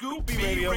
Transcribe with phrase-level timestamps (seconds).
[0.00, 0.72] Scoop Radio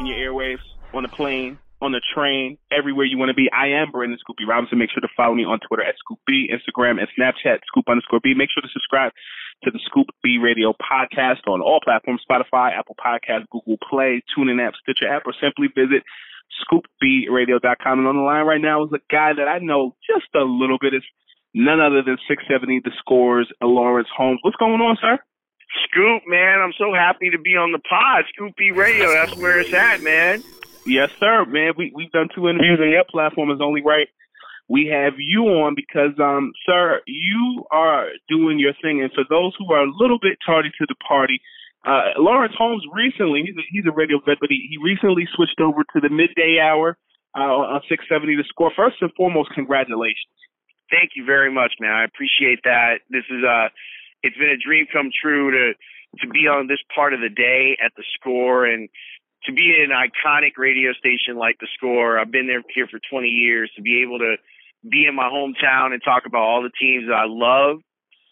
[0.00, 3.52] in your airwaves, on the plane, on the train, everywhere you want to be.
[3.52, 4.80] I am Brandon Scoop B Robinson.
[4.80, 8.24] Make sure to follow me on Twitter at Scoop B, Instagram, and Snapchat, Scoop underscore
[8.24, 8.32] B.
[8.32, 9.12] Make sure to subscribe
[9.64, 14.56] to the Scoop B Radio podcast on all platforms, Spotify, Apple Podcasts, Google Play, TuneIn
[14.66, 16.00] app, Stitcher app, or simply visit
[16.64, 17.98] scoopbradio.com.
[18.00, 20.80] And on the line right now is a guy that I know just a little
[20.80, 20.96] bit.
[20.96, 21.04] It's
[21.52, 24.40] none other than 670 The Scores, Lawrence Holmes.
[24.40, 25.20] What's going on, sir?
[25.84, 28.24] Scoop, man, I'm so happy to be on the pod.
[28.34, 30.42] Scoop B Radio, that's where it's at, man.
[30.84, 31.72] Yes, sir, man.
[31.76, 33.50] We we've done two interviews on your platform.
[33.50, 34.08] It's only right
[34.68, 39.00] we have you on because, um, sir, you are doing your thing.
[39.00, 41.40] And for those who are a little bit tardy to the party,
[41.86, 45.60] uh, Lawrence Holmes recently, he's a, he's a radio vet, but he, he recently switched
[45.60, 46.98] over to the midday hour
[47.38, 48.72] uh, on 670 to score.
[48.74, 50.34] First and foremost, congratulations.
[50.90, 51.90] Thank you very much, man.
[51.90, 53.06] I appreciate that.
[53.10, 53.70] This is uh,
[54.26, 55.72] it's been a dream come true to
[56.22, 58.88] to be on this part of the day at the score and
[59.44, 62.18] to be in an iconic radio station like the score.
[62.18, 64.36] I've been there here for 20 years to be able to
[64.82, 67.78] be in my hometown and talk about all the teams that I love.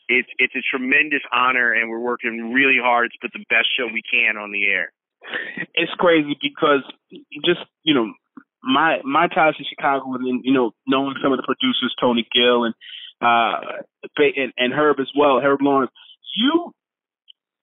[0.09, 3.87] It's it's a tremendous honor, and we're working really hard to put the best show
[3.87, 4.93] we can on the air.
[5.73, 6.85] It's crazy because
[7.45, 8.13] just you know
[8.63, 12.65] my my ties to Chicago and you know knowing some of the producers, Tony Gill
[12.65, 12.75] and
[13.25, 13.83] uh
[14.17, 15.93] and, and Herb as well, Herb Lawrence.
[16.37, 16.73] You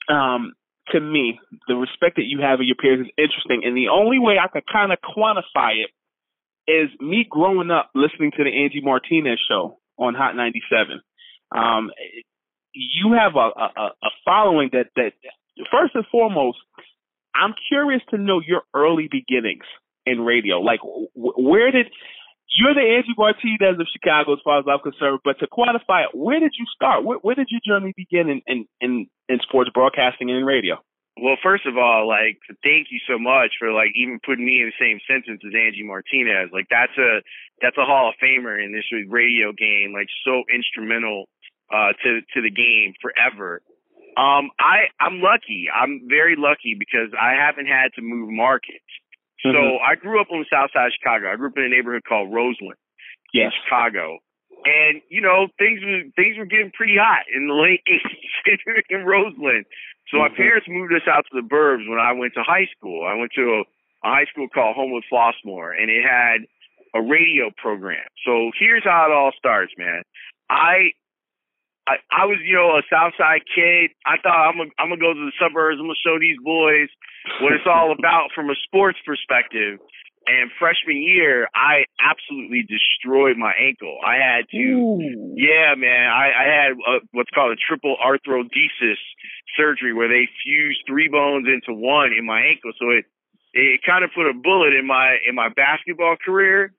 [0.10, 0.54] um
[0.92, 3.62] to me, the respect that you have of your peers is interesting.
[3.66, 5.92] And the only way I could kind of quantify it
[6.72, 11.02] is me growing up listening to the Angie Martinez show on Hot 97.
[11.52, 11.92] Um,
[12.74, 15.14] you have a, a, a following that, that,
[15.72, 16.58] first and foremost,
[17.36, 19.66] I'm curious to know your early beginnings
[20.06, 20.60] in radio.
[20.60, 20.80] Like,
[21.14, 21.88] where did
[22.54, 25.20] you're the Angie Martinez of Chicago, as far as I'm concerned.
[25.24, 27.04] But to quantify it, where did you start?
[27.04, 30.76] Where, where did your journey begin in, in, in, in sports broadcasting and in radio?
[31.20, 34.72] Well, first of all, like thank you so much for like even putting me in
[34.72, 36.50] the same sentence as Angie Martinez.
[36.54, 37.20] Like that's a
[37.62, 39.92] that's a Hall of Famer in this radio game.
[39.94, 41.28] Like so instrumental
[41.68, 43.62] uh, to to the game forever.
[44.16, 45.68] Um, I I'm lucky.
[45.68, 48.88] I'm very lucky because I haven't had to move markets.
[49.46, 49.58] Mm-hmm.
[49.58, 51.32] So I grew up on the south side of Chicago.
[51.32, 52.78] I grew up in a neighborhood called Roseland
[53.34, 53.50] yes.
[53.50, 54.20] in Chicago.
[54.62, 59.06] And you know things were things were getting pretty hot in the late '80s in
[59.06, 59.66] Roseland.
[60.10, 60.38] So my mm-hmm.
[60.38, 63.02] parents moved us out to the burbs when I went to high school.
[63.02, 63.60] I went to a,
[64.06, 66.46] a high school called Homewood Flossmoor, and it had
[66.94, 68.06] a radio program.
[68.26, 70.04] So here's how it all starts, man.
[70.50, 70.94] I
[71.92, 73.92] I, I was, you know, a South Side kid.
[74.08, 75.78] I thought I'm gonna I'm gonna go to the suburbs.
[75.80, 76.88] I'm gonna show these boys
[77.44, 79.80] what it's all about from a sports perspective.
[80.30, 83.98] And freshman year, I absolutely destroyed my ankle.
[84.06, 85.34] I had to, Ooh.
[85.34, 86.14] yeah, man.
[86.14, 89.02] I, I had a, what's called a triple arthrodesis
[89.58, 92.72] surgery, where they fused three bones into one in my ankle.
[92.78, 93.06] So it
[93.54, 96.72] it kind of put a bullet in my in my basketball career.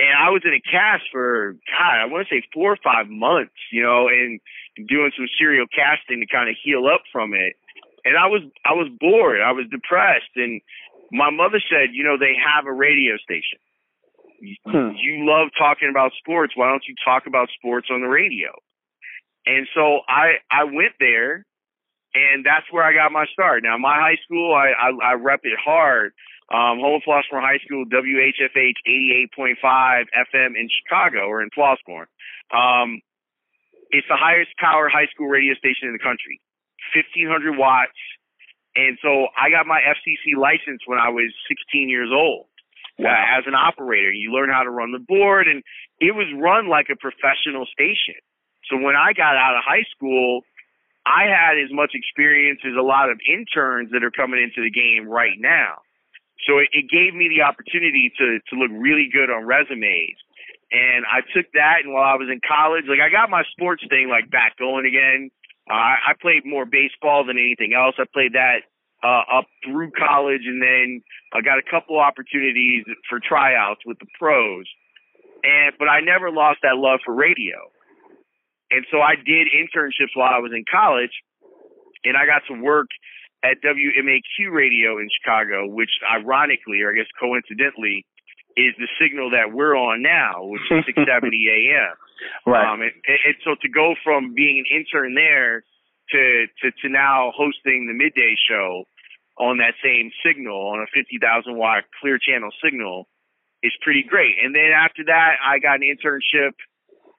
[0.00, 3.12] And I was in a cast for God, I want to say four or five
[3.12, 4.40] months, you know, and
[4.88, 7.52] doing some serial casting to kind of heal up from it.
[8.04, 10.62] And I was I was bored, I was depressed, and
[11.12, 13.60] my mother said, you know, they have a radio station.
[14.64, 14.96] Hmm.
[14.96, 16.54] You love talking about sports.
[16.56, 18.56] Why don't you talk about sports on the radio?
[19.44, 21.44] And so I I went there,
[22.14, 23.62] and that's where I got my start.
[23.62, 26.12] Now my high school, I I, I rep it hard.
[26.50, 28.78] Um, Home Flossmoor High School, WHFH
[29.38, 32.10] 88.5 FM in Chicago or in Flossmoor.
[32.50, 33.00] Um,
[33.90, 36.40] it's the highest power high school radio station in the country,
[36.94, 37.98] 1500 watts.
[38.74, 42.46] And so I got my FCC license when I was 16 years old.
[42.98, 43.10] Wow.
[43.10, 45.62] Uh, as an operator, you learn how to run the board, and
[45.98, 48.18] it was run like a professional station.
[48.68, 50.42] So when I got out of high school,
[51.06, 54.70] I had as much experience as a lot of interns that are coming into the
[54.70, 55.80] game right now.
[56.46, 60.16] So it, it gave me the opportunity to to look really good on resumes.
[60.70, 63.82] And I took that, and while I was in college, like I got my sports
[63.90, 65.30] thing like back going again.
[65.68, 67.94] Uh, I played more baseball than anything else.
[67.98, 68.66] I played that
[69.02, 71.02] uh, up through college, and then
[71.32, 74.66] I got a couple opportunities for tryouts with the pros.
[75.42, 77.70] And but I never lost that love for radio.
[78.70, 81.10] And so I did internships while I was in college,
[82.04, 82.86] and I got to work
[83.42, 88.04] at WMAQ radio in Chicago, which ironically, or I guess coincidentally,
[88.56, 91.96] is the signal that we're on now, which is 670 AM.
[92.46, 92.66] Right.
[92.66, 95.64] Um, and, and so to go from being an intern there
[96.12, 98.84] to, to, to now hosting the midday show
[99.38, 103.08] on that same signal, on a 50,000 watt clear channel signal,
[103.62, 104.36] is pretty great.
[104.42, 106.52] And then after that, I got an internship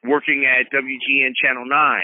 [0.03, 2.01] working at WGN Channel 9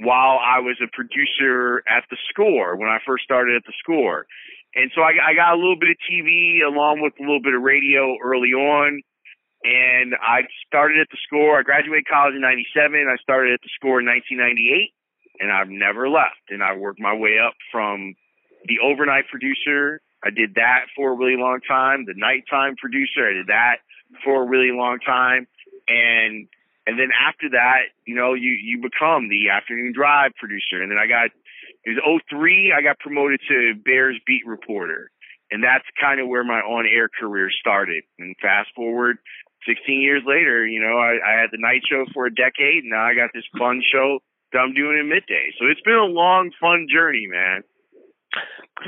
[0.00, 4.26] while I was a producer at the score when I first started at the score.
[4.74, 7.54] And so I, I got a little bit of TV along with a little bit
[7.54, 9.02] of radio early on.
[9.62, 11.58] And I started at the score.
[11.58, 13.06] I graduated college in 97.
[13.12, 14.94] I started at the score in 1998
[15.40, 16.48] and I've never left.
[16.48, 18.14] And I worked my way up from
[18.64, 20.00] the overnight producer.
[20.24, 22.04] I did that for a really long time.
[22.06, 23.28] The nighttime producer.
[23.28, 23.84] I did that
[24.24, 25.46] for a really long time.
[25.88, 26.48] And
[26.90, 30.82] and then after that, you know, you you become the afternoon drive producer.
[30.82, 31.30] And then I got
[31.86, 35.12] it was 03, I got promoted to Bears beat reporter.
[35.52, 38.02] And that's kind of where my on air career started.
[38.18, 39.18] And fast forward
[39.68, 42.82] 16 years later, you know, I, I had the night show for a decade.
[42.82, 44.18] And now I got this fun show
[44.52, 45.54] that I'm doing in midday.
[45.60, 47.62] So it's been a long, fun journey, man.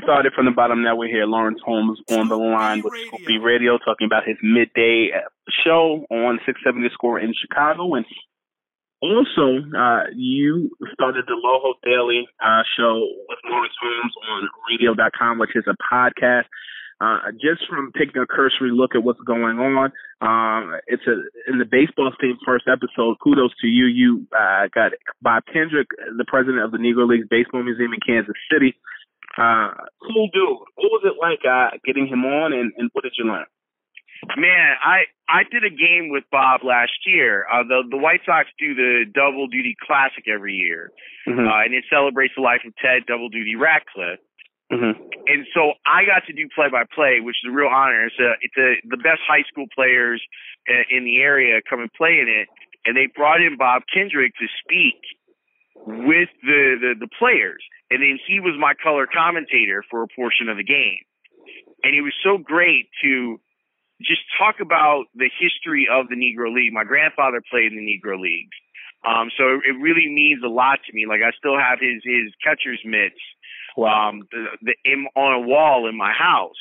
[0.01, 0.83] Started from the bottom.
[0.83, 1.25] Now we're here.
[1.25, 2.93] Lawrence Holmes on the line with
[3.27, 5.09] B Radio talking about his midday
[5.63, 7.93] show on 670 Score in Chicago.
[7.93, 8.05] And
[9.03, 15.55] also, uh, you started the Loho Daily uh, show with Lawrence Holmes on radio.com, which
[15.55, 16.45] is a podcast.
[17.01, 19.91] Uh, just from taking a cursory look at what's going on,
[20.21, 21.19] um, it's a
[21.51, 23.17] in the baseball team first episode.
[23.21, 23.85] Kudos to you.
[23.85, 28.39] You uh, got Bob Kendrick, the president of the Negro Leagues Baseball Museum in Kansas
[28.49, 28.73] City.
[29.37, 30.61] Uh, cool dude.
[30.75, 33.45] What was it like uh, getting him on, and, and what did you learn?
[34.37, 37.45] Man, I I did a game with Bob last year.
[37.51, 40.91] Uh, the the White Sox do the Double Duty Classic every year,
[41.27, 41.47] mm-hmm.
[41.47, 44.23] uh, and it celebrates the life of Ted Double Duty Radcliffe.
[44.71, 44.95] Mm-hmm.
[45.27, 48.07] And so I got to do play by play, which is a real honor.
[48.07, 50.23] It's a, it's a, the best high school players
[50.89, 52.47] in the area come and play in it,
[52.85, 54.97] and they brought in Bob Kendrick to speak
[55.85, 60.49] with the, the the players, and then he was my color commentator for a portion
[60.49, 61.05] of the game,
[61.85, 63.39] and it was so great to
[64.01, 66.73] just talk about the history of the Negro League.
[66.73, 68.57] My grandfather played in the Negro Leagues.
[69.05, 71.05] Um, so it really means a lot to me.
[71.05, 73.21] Like I still have his his catcher's mitts,
[73.77, 76.59] um, the, the in, on a wall in my house.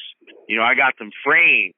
[0.49, 1.73] You know, I got them framed,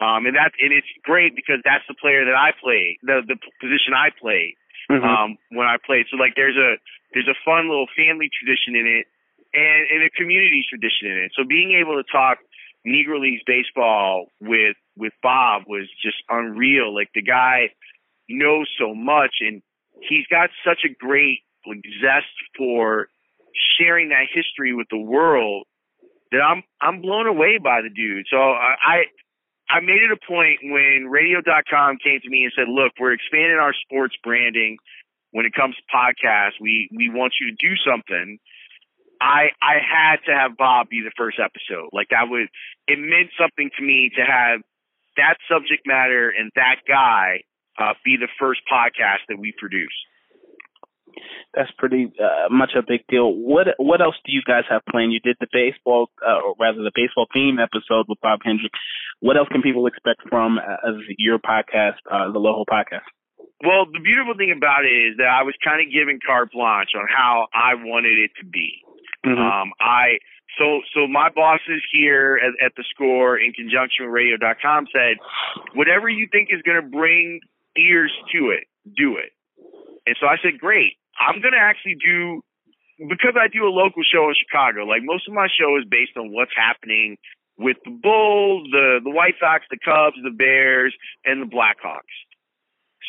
[0.00, 3.36] um, and that's and it's great because that's the player that I played, the the
[3.60, 4.56] position I played
[4.90, 5.04] mm-hmm.
[5.04, 6.06] um, when I played.
[6.10, 6.76] So like, there's a
[7.12, 9.06] there's a fun little family tradition in it,
[9.54, 11.32] and and a community tradition in it.
[11.36, 12.38] So being able to talk
[12.86, 16.94] Negro Leagues baseball with with Bob was just unreal.
[16.94, 17.70] Like the guy
[18.28, 19.62] knows so much, and
[20.00, 23.08] he's got such a great like, zest for
[23.78, 25.66] sharing that history with the world
[26.30, 28.26] that I'm I'm blown away by the dude.
[28.30, 29.04] So I
[29.70, 33.58] I made it a point when Radio.com came to me and said, "Look, we're expanding
[33.58, 34.78] our sports branding
[35.30, 36.60] when it comes to podcasts.
[36.60, 38.38] We we want you to do something."
[39.20, 41.90] I I had to have Bob be the first episode.
[41.92, 42.48] Like that would
[42.86, 44.60] it meant something to me to have
[45.16, 47.42] that subject matter and that guy
[47.78, 49.94] uh, be the first podcast that we produce.
[51.54, 53.30] That's pretty uh, much a big deal.
[53.30, 55.12] What what else do you guys have planned?
[55.12, 58.72] You did the baseball, uh, or rather the baseball theme episode with Bob Kendrick.
[59.20, 63.06] What else can people expect from uh, your podcast, uh, the Loho podcast?
[63.64, 66.92] Well, the beautiful thing about it is that I was kind of given carte blanche
[66.94, 68.82] on how I wanted it to be.
[69.24, 69.40] Mm-hmm.
[69.40, 70.18] Um, I
[70.58, 75.16] so so my bosses here at, at the score in conjunction with radio.com said,
[75.74, 77.40] whatever you think is going to bring
[77.76, 78.66] ears to it,
[78.96, 79.32] do it.
[80.06, 80.98] And so I said, great.
[81.18, 82.42] I'm going to actually do
[82.98, 84.84] because I do a local show in Chicago.
[84.84, 87.16] Like most of my show is based on what's happening
[87.58, 90.94] with the Bulls, the the White Sox, the Cubs, the Bears,
[91.24, 92.14] and the Blackhawks.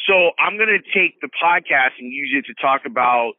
[0.08, 3.34] So I'm going to take the podcast and use it to talk about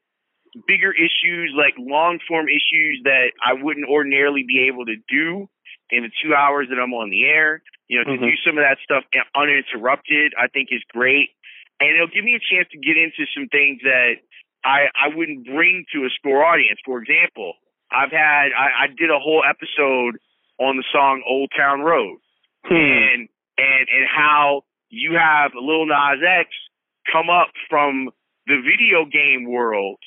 [0.66, 5.49] bigger issues, like long form issues that I wouldn't ordinarily be able to do
[5.90, 7.62] in the two hours that I'm on the air.
[7.88, 8.25] You know, to mm-hmm.
[8.25, 9.04] do some of that stuff
[9.37, 11.30] uninterrupted, I think is great.
[11.78, 14.18] And it'll give me a chance to get into some things that
[14.66, 16.80] I, I wouldn't bring to a score audience.
[16.85, 17.54] For example,
[17.92, 20.18] I've had, I, I did a whole episode
[20.58, 22.18] on the song Old Town Road
[22.66, 22.75] hmm.
[22.75, 26.50] and, and, and how you have Lil Nas X
[27.06, 28.11] come up from
[28.46, 29.99] the video game world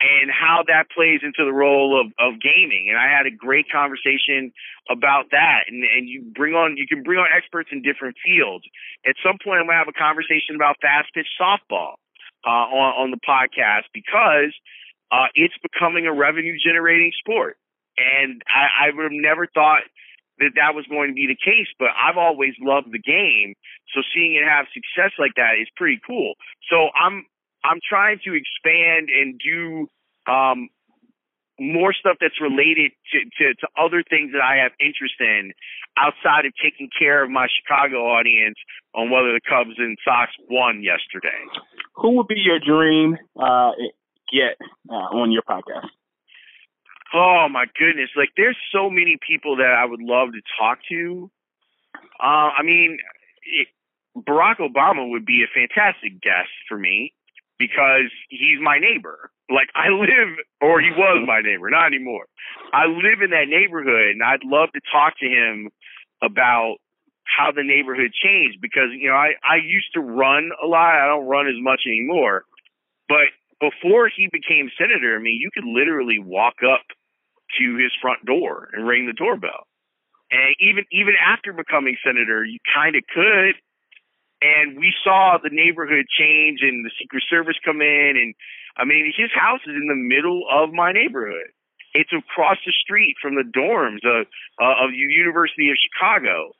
[0.00, 2.88] and how that plays into the role of, of gaming.
[2.88, 4.48] And I had a great conversation
[4.88, 5.68] about that.
[5.68, 8.64] And, and you bring on, you can bring on experts in different fields.
[9.04, 12.00] At some point, I'm going to have a conversation about fast pitch softball
[12.46, 14.54] uh, on, on the podcast because
[15.12, 17.56] uh, it's becoming a revenue generating sport.
[17.98, 19.82] And I, I would have never thought
[20.38, 23.54] that that was going to be the case, but I've always loved the game.
[23.94, 26.34] So seeing it have success like that is pretty cool.
[26.70, 27.26] So I'm
[27.62, 29.88] I'm trying to expand and do
[30.24, 30.70] um,
[31.60, 35.52] more stuff that's related to, to, to other things that I have interest in
[36.00, 38.56] outside of taking care of my Chicago audience
[38.96, 41.36] on whether the Cubs and Sox won yesterday.
[41.96, 43.72] Who would be your dream uh,
[44.32, 44.56] get
[44.88, 45.92] uh, on your podcast?
[47.12, 48.08] Oh my goodness!
[48.16, 51.28] Like, there's so many people that I would love to talk to.
[52.22, 52.98] Uh, I mean,
[53.42, 53.68] it,
[54.16, 57.12] Barack Obama would be a fantastic guest for me
[57.60, 59.30] because he's my neighbor.
[59.52, 62.24] Like I live, or he was my neighbor, not anymore.
[62.72, 65.68] I live in that neighborhood, and I'd love to talk to him
[66.24, 66.80] about
[67.28, 70.96] how the neighborhood changed because you know I I used to run a lot.
[70.96, 72.44] I don't run as much anymore,
[73.06, 73.28] but
[73.60, 76.86] before he became senator, I mean, you could literally walk up
[77.60, 79.68] to his front door and ring the doorbell.
[80.32, 83.60] And even even after becoming senator, you kind of could
[84.42, 88.16] and we saw the neighborhood change and the Secret Service come in.
[88.16, 88.34] And
[88.76, 91.52] I mean, his house is in the middle of my neighborhood.
[91.92, 94.26] It's across the street from the dorms of,
[94.62, 96.52] uh, of the University of Chicago.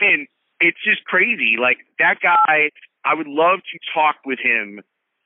[0.00, 0.28] And
[0.60, 1.56] it's just crazy.
[1.60, 2.70] Like that guy,
[3.04, 4.80] I would love to talk with him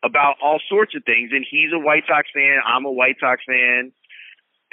[0.04, 1.30] about all sorts of things.
[1.32, 2.58] And he's a White Sox fan.
[2.66, 3.92] I'm a White Sox fan.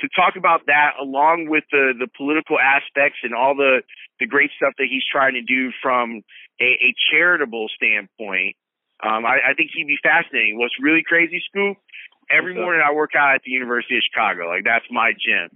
[0.01, 3.82] To talk about that along with the, the political aspects and all the,
[4.20, 6.24] the great stuff that he's trying to do from
[6.62, 8.56] a, a charitable standpoint,
[9.03, 10.58] um, I, I think he'd be fascinating.
[10.58, 11.77] What's really crazy, Scoop?
[12.32, 14.48] Every morning I work out at the University of Chicago.
[14.48, 15.50] Like that's my gym.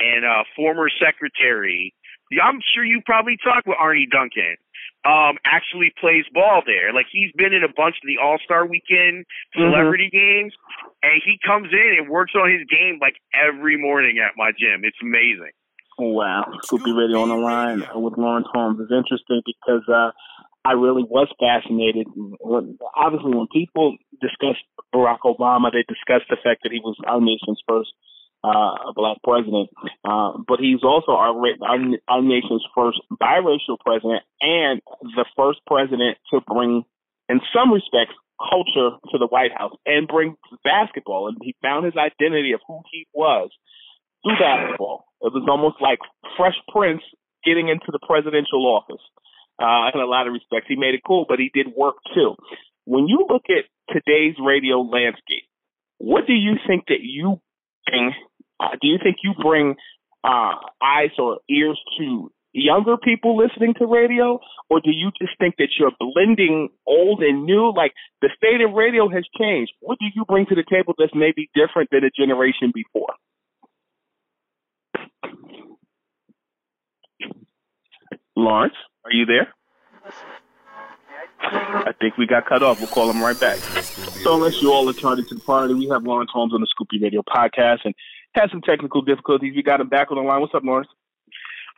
[0.00, 1.94] And uh, former secretary,
[2.38, 4.56] I'm sure you probably talked with Arne Duncan.
[5.00, 6.92] Um, actually plays ball there.
[6.92, 9.64] Like he's been in a bunch of the All Star Weekend mm-hmm.
[9.64, 10.44] celebrity mm-hmm.
[10.44, 10.52] games,
[11.02, 14.84] and he comes in and works on his game like every morning at my gym.
[14.84, 15.56] It's amazing.
[15.96, 20.12] Wow, Scoop B Radio on the line with Lawrence Holmes is interesting because uh,
[20.64, 22.06] I really was fascinated.
[22.96, 24.56] Obviously, when people discuss
[24.94, 27.92] Barack Obama, they discuss the fact that he was our nation's first
[28.42, 29.68] uh, a black president,
[30.04, 31.78] uh, but he's also our, our
[32.08, 36.84] our nation's first biracial president and the first president to bring,
[37.28, 41.28] in some respects, culture to the White House and bring basketball.
[41.28, 43.50] And he found his identity of who he was
[44.24, 45.04] through basketball.
[45.20, 45.98] It was almost like
[46.36, 47.02] Fresh Prince
[47.44, 49.02] getting into the presidential office.
[49.60, 52.34] Uh, in a lot of respects, he made it cool, but he did work too.
[52.86, 55.44] When you look at today's radio landscape,
[55.98, 57.40] what do you think that you
[57.86, 58.14] bring?
[58.60, 59.76] Uh, do you think you bring
[60.22, 64.38] uh, eyes or ears to younger people listening to radio,
[64.68, 67.72] or do you just think that you're blending old and new?
[67.74, 69.72] Like the state of radio has changed.
[69.80, 73.14] What do you bring to the table that's maybe different than a generation before?
[78.36, 78.74] Lawrence,
[79.04, 79.48] are you there?
[81.42, 82.80] I think we got cut off.
[82.80, 83.58] We'll call him right back.
[83.58, 86.88] So unless you all are to the party, we have Lawrence Holmes on the Scoop
[86.90, 87.94] B Radio podcast and
[88.34, 89.54] had some technical difficulties.
[89.54, 90.40] We got him back on the line.
[90.40, 90.88] What's up, Lawrence?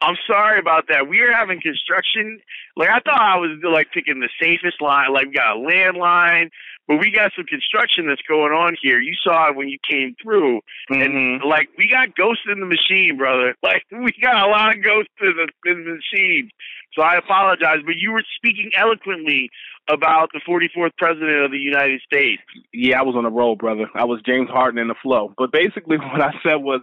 [0.02, 1.08] I'm sorry about that.
[1.08, 2.40] We are having construction.
[2.76, 5.12] Like I thought I was like picking the safest line.
[5.12, 6.50] Like we got a landline,
[6.88, 9.00] but we got some construction that's going on here.
[9.00, 11.00] You saw it when you came through, mm-hmm.
[11.00, 13.54] and like we got ghosts in the machine, brother.
[13.62, 16.50] Like we got a lot of ghosts in the, in the machine.
[16.94, 19.50] So I apologize, but you were speaking eloquently
[19.88, 22.42] about the 44th president of the United States.
[22.72, 23.88] Yeah, I was on the roll, brother.
[23.94, 25.32] I was James Harden in the flow.
[25.36, 26.80] But basically, what I said was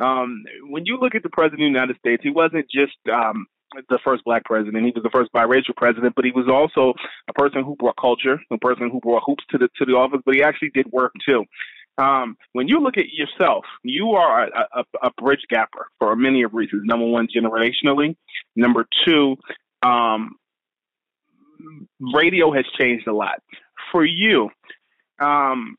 [0.00, 3.46] um, when you look at the president of the United States, he wasn't just um,
[3.88, 4.84] the first black president.
[4.84, 6.94] He was the first biracial president, but he was also
[7.28, 10.20] a person who brought culture, a person who brought hoops to the to the office.
[10.24, 11.44] But he actually did work too.
[11.98, 16.42] Um, when you look at yourself, you are a, a, a bridge gapper for many
[16.42, 16.82] of reasons.
[16.84, 18.16] Number one, generationally.
[18.56, 19.36] Number two,
[19.82, 20.36] um,
[22.14, 23.40] radio has changed a lot.
[23.90, 24.48] For you,
[25.20, 25.76] um,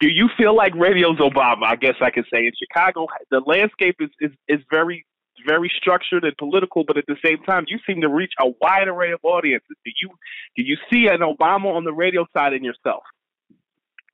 [0.00, 1.64] do you feel like radio's Obama?
[1.64, 5.06] I guess I could say in Chicago, the landscape is is, is very
[5.46, 8.88] very structured and political, but at the same time, you seem to reach a wide
[8.88, 9.76] array of audiences.
[9.84, 10.10] Do you
[10.56, 13.02] do you see an Obama on the radio side in yourself?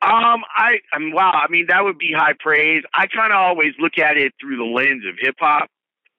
[0.02, 1.30] Um, I, I'm wow.
[1.32, 2.82] I mean, that would be high praise.
[2.92, 5.68] I kind of always look at it through the lens of hip hop,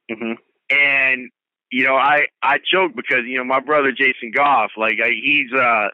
[0.09, 0.33] mm-hmm.
[0.69, 1.29] and
[1.69, 5.51] you know, I I joke because you know my brother Jason Goff, like I, he's
[5.53, 5.89] uh.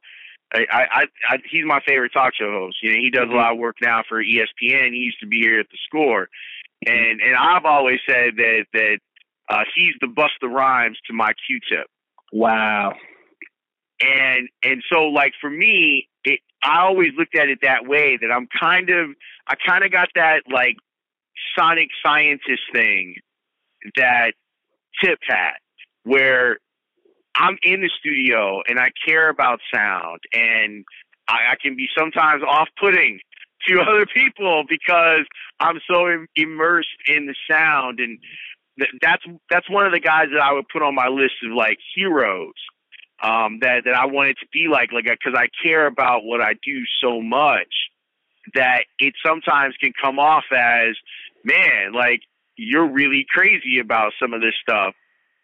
[0.51, 2.77] I, I, I, he's my favorite talk show host.
[2.81, 3.33] You know, he does mm-hmm.
[3.33, 4.93] a lot of work now for ESPN.
[4.93, 6.27] He used to be here at the Score,
[6.87, 6.91] mm-hmm.
[6.91, 8.97] and and I've always said that that
[9.49, 11.85] uh, he's the bust Busta Rhymes to my Q-Tip.
[12.33, 12.93] Wow.
[14.01, 18.17] And and so like for me, it, I always looked at it that way.
[18.21, 19.09] That I'm kind of
[19.47, 20.75] I kind of got that like
[21.57, 23.15] sonic scientist thing
[23.95, 24.33] that
[25.03, 25.53] Tip had,
[26.03, 26.57] where
[27.35, 30.83] I'm in the studio and I care about sound and
[31.27, 33.19] I, I can be sometimes off-putting
[33.67, 35.25] to other people because
[35.59, 38.19] I'm so Im- immersed in the sound and
[38.77, 41.55] th- that's that's one of the guys that I would put on my list of
[41.55, 42.53] like heroes
[43.21, 46.53] um, that that I wanted to be like like because I care about what I
[46.53, 47.67] do so much
[48.53, 50.95] that it sometimes can come off as
[51.43, 52.21] man like
[52.57, 54.93] you're really crazy about some of this stuff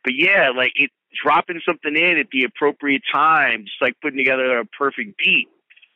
[0.03, 0.89] but yeah like it
[1.21, 5.47] dropping something in at the appropriate time, just like putting together a perfect beat,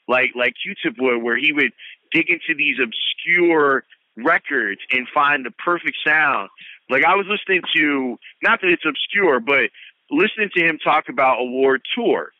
[0.07, 1.71] like like Q-Tip would, where he would
[2.11, 3.83] dig into these obscure
[4.17, 6.49] records and find the perfect sound.
[6.89, 9.69] Like I was listening to, not that it's obscure, but
[10.11, 12.31] listening to him talk about Award Tour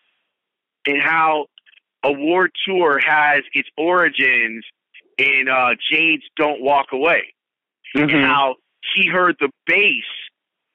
[0.85, 1.47] and how
[2.03, 4.65] Award Tour has its origins
[5.17, 7.33] in uh, Jade's "Don't Walk Away,"
[7.95, 8.09] mm-hmm.
[8.09, 8.55] and how
[8.95, 10.03] he heard the bass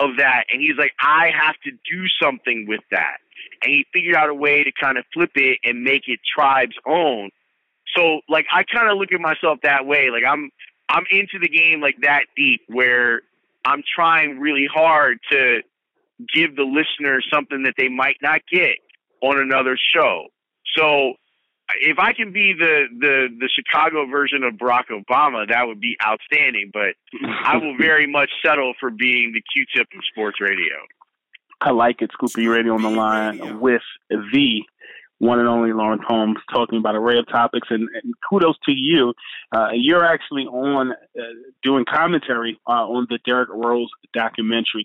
[0.01, 0.45] of that.
[0.53, 3.19] And he's like, I have to do something with that.
[3.63, 6.77] And he figured out a way to kind of flip it and make it tribe's
[6.87, 7.31] own.
[7.97, 10.11] So like I kind of look at myself that way.
[10.11, 10.51] Like I'm
[10.89, 13.23] I'm into the game like that deep where
[13.65, 15.63] I'm trying really hard to
[16.35, 18.77] give the listener something that they might not get
[19.23, 20.27] on another show.
[20.77, 21.15] So
[21.81, 25.97] if I can be the the the Chicago version of Barack Obama, that would be
[26.05, 26.71] outstanding.
[26.73, 26.95] But
[27.45, 30.75] I will very much settle for being the Q-tip of sports radio.
[31.61, 32.11] I like it.
[32.13, 34.63] Scoop B Radio on the line with the
[35.19, 37.69] one and only Lawrence Holmes talking about a array of topics.
[37.71, 39.15] And, and kudos to you.
[39.55, 41.23] Uh, you're actually on uh,
[41.63, 44.85] doing commentary uh, on the Derrick Rose documentary.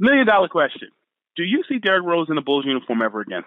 [0.00, 0.88] Million dollar question.
[1.36, 3.44] Do you see Derrick Rose in a Bulls uniform ever again?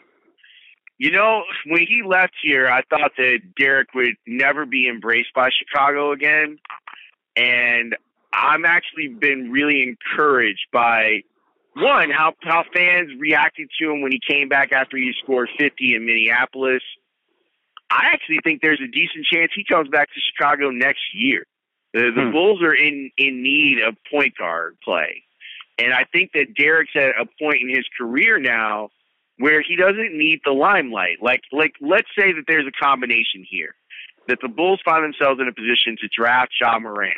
[0.99, 5.49] You know, when he left here, I thought that Derrick would never be embraced by
[5.49, 6.59] Chicago again.
[7.35, 7.95] And
[8.31, 11.23] I'm actually been really encouraged by
[11.75, 15.95] one, how how fans reacted to him when he came back after he scored 50
[15.95, 16.83] in Minneapolis.
[17.89, 21.45] I actually think there's a decent chance he comes back to Chicago next year.
[21.93, 22.31] The, the hmm.
[22.31, 25.23] Bulls are in in need of point guard play,
[25.77, 28.89] and I think that Derrick's at a point in his career now
[29.39, 31.17] where he doesn't need the limelight.
[31.21, 33.75] Like like let's say that there's a combination here.
[34.27, 37.13] That the Bulls find themselves in a position to draft Ja Morant.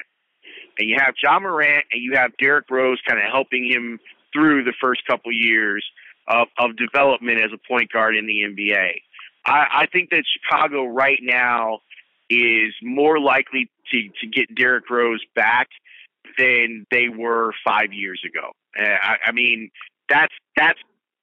[0.79, 3.99] And you have Ja Morant and you have Derrick Rose kind of helping him
[4.33, 5.85] through the first couple years
[6.27, 9.01] of, of development as a point guard in the NBA.
[9.45, 11.79] I, I think that Chicago right now
[12.29, 15.69] is more likely to, to get Derrick Rose back
[16.37, 18.51] than they were five years ago.
[18.77, 19.69] Uh, I, I mean,
[20.09, 20.79] that's that's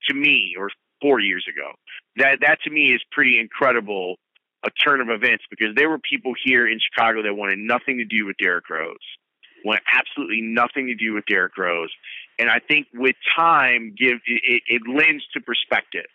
[0.09, 0.71] to me, or
[1.01, 1.73] four years ago.
[2.17, 4.17] That that to me is pretty incredible
[4.65, 8.05] a turn of events because there were people here in Chicago that wanted nothing to
[8.05, 8.97] do with Derrick Rose,
[9.65, 11.91] wanted absolutely nothing to do with Derrick Rose,
[12.39, 16.07] and I think with time, give it, it lends to perspective,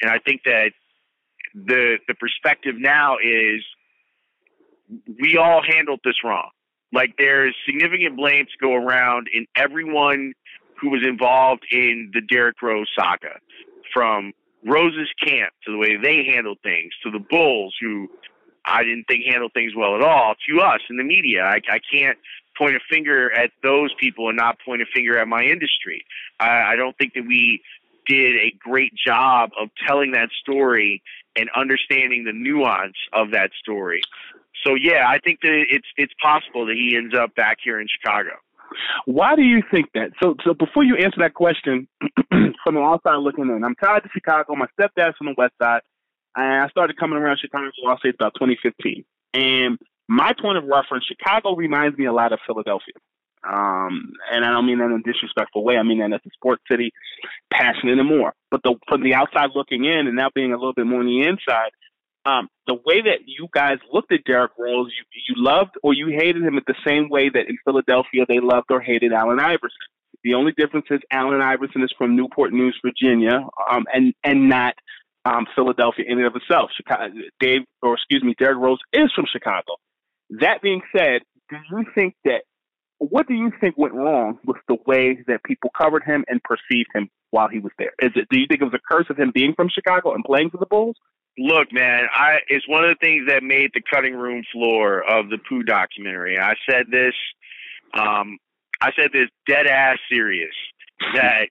[0.00, 0.70] and I think that
[1.54, 3.62] the the perspective now is
[5.20, 6.50] we all handled this wrong.
[6.94, 10.32] Like there's significant blame to go around in everyone
[10.80, 13.40] who was involved in the Derrick Rose saga
[13.92, 14.32] from
[14.64, 18.08] Rose's camp to the way they handled things to the Bulls, who
[18.64, 21.42] I didn't think handled things well at all, to us in the media.
[21.42, 22.18] I, I can't
[22.56, 26.04] point a finger at those people and not point a finger at my industry.
[26.38, 27.60] I, I don't think that we
[28.06, 31.02] did a great job of telling that story
[31.36, 34.02] and understanding the nuance of that story.
[34.64, 37.88] So yeah, I think that it's it's possible that he ends up back here in
[37.88, 38.30] Chicago.
[39.04, 40.10] Why do you think that?
[40.22, 41.86] So, so before you answer that question,
[42.30, 44.54] from the outside looking in, I'm tied to Chicago.
[44.56, 45.82] My stepdad's from the West Side,
[46.34, 47.70] and I started coming around Chicago.
[47.86, 49.04] I'll say it's about 2015.
[49.34, 52.94] And my point of reference, Chicago reminds me a lot of Philadelphia.
[53.46, 55.76] Um, and I don't mean that in a disrespectful way.
[55.76, 56.92] I mean that as a sports city,
[57.52, 58.32] passionate and more.
[58.50, 61.06] But the, from the outside looking in, and now being a little bit more on
[61.06, 61.70] the inside,
[62.26, 66.08] um, the way that you guys looked at Derrick Rose, you, you loved or you
[66.08, 69.70] hated him at the same way that in Philadelphia they loved or hated Allen Iverson.
[70.22, 74.74] The only difference is Allen Iverson is from Newport News, Virginia, um, and and not
[75.26, 76.70] um, Philadelphia in and of itself.
[76.74, 79.76] Chicago, Dave, or excuse me, Derrick Rose is from Chicago.
[80.40, 82.42] That being said, do you think that
[82.98, 86.88] what do you think went wrong with the way that people covered him and perceived
[86.94, 87.92] him while he was there?
[88.00, 90.24] Is it do you think it was a curse of him being from Chicago and
[90.24, 90.96] playing for the Bulls?
[91.36, 95.30] Look, man, I it's one of the things that made the cutting room floor of
[95.30, 96.38] the Pooh documentary.
[96.38, 97.14] I said this,
[97.98, 98.38] um,
[98.80, 100.54] I said this dead ass serious
[101.14, 101.48] that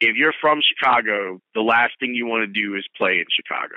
[0.00, 3.76] if you're from Chicago, the last thing you want to do is play in Chicago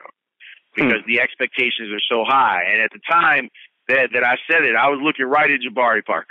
[0.76, 1.12] because hmm.
[1.12, 2.64] the expectations are so high.
[2.70, 3.50] And at the time
[3.88, 6.28] that that I said it, I was looking right at Jabari Parker.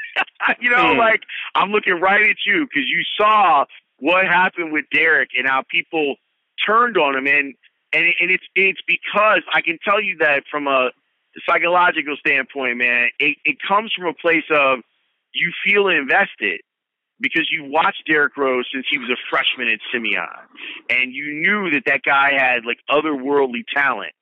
[0.60, 0.98] you know, hmm.
[0.98, 1.20] like
[1.54, 3.64] I'm looking right at you because you saw
[3.98, 6.16] what happened with Derrick and how people
[6.66, 7.54] turned on him, and
[7.92, 10.90] and and it's it's because I can tell you that from a
[11.48, 14.80] psychological standpoint, man, it, it comes from a place of
[15.34, 16.60] you feel invested
[17.20, 20.26] because you watched Derrick Rose since he was a freshman at Simeon,
[20.90, 24.12] and you knew that that guy had like otherworldly talent.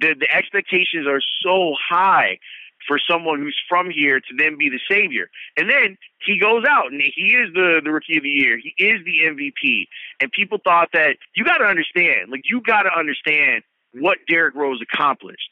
[0.00, 2.38] The the expectations are so high
[2.86, 5.28] for someone who's from here to then be the savior.
[5.56, 8.58] And then he goes out and he is the, the rookie of the year.
[8.58, 9.86] He is the MVP.
[10.20, 14.54] And people thought that you got to understand, like, you got to understand what Derrick
[14.54, 15.48] Rose accomplished.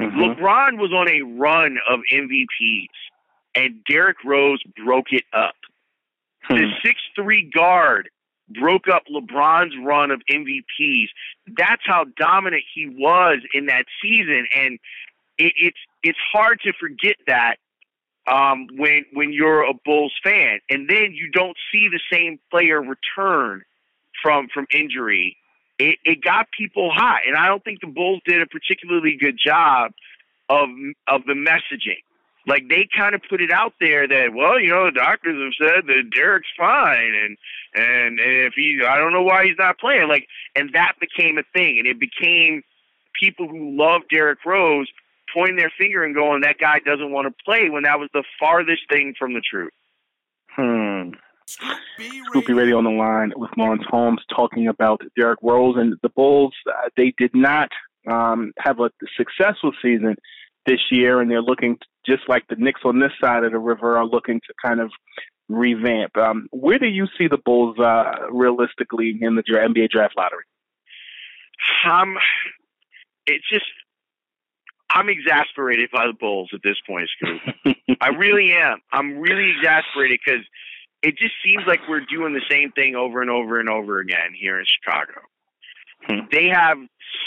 [0.00, 0.18] Mm-hmm.
[0.18, 2.86] LeBron was on a run of MVPs,
[3.54, 5.54] and Derrick Rose broke it up.
[6.44, 6.56] Hmm.
[6.56, 8.08] The six-three guard
[8.58, 11.08] broke up LeBron's run of MVPs.
[11.56, 14.46] That's how dominant he was in that season.
[14.56, 14.78] And
[15.42, 17.56] it, it's it's hard to forget that
[18.30, 22.80] um, when when you're a Bulls fan, and then you don't see the same player
[22.80, 23.62] return
[24.22, 25.36] from from injury.
[25.78, 29.38] It, it got people hot, and I don't think the Bulls did a particularly good
[29.44, 29.92] job
[30.48, 30.68] of
[31.08, 32.02] of the messaging.
[32.46, 35.68] Like they kind of put it out there that well, you know, the doctors have
[35.68, 37.36] said that Derrick's fine, and
[37.74, 40.08] and, and if he, I don't know why he's not playing.
[40.08, 42.62] Like, and that became a thing, and it became
[43.18, 44.88] people who love Derrick Rose
[45.32, 48.24] pointing their finger and going, that guy doesn't want to play when that was the
[48.38, 49.72] farthest thing from the truth.
[50.50, 51.10] Hmm.
[51.46, 56.08] Scoop B Radio on the line with Lawrence Holmes talking about Derrick Rose and the
[56.10, 56.54] Bulls.
[56.66, 57.68] Uh, they did not
[58.10, 60.16] um, have a successful season
[60.66, 63.58] this year, and they're looking to, just like the Knicks on this side of the
[63.58, 64.90] river are looking to kind of
[65.48, 66.16] revamp.
[66.16, 70.44] Um, where do you see the Bulls uh, realistically in the NBA draft lottery?
[71.84, 72.16] Um,
[73.26, 73.64] it's just
[74.94, 77.76] I'm exasperated by the Bulls at this point, Scoop.
[78.00, 78.78] I really am.
[78.92, 80.44] I'm really exasperated because
[81.02, 84.34] it just seems like we're doing the same thing over and over and over again
[84.38, 85.20] here in Chicago.
[86.06, 86.26] Hmm.
[86.30, 86.78] They have